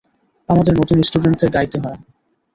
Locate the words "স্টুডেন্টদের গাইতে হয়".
1.01-1.97